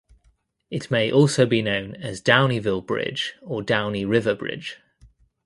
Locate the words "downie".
3.61-4.03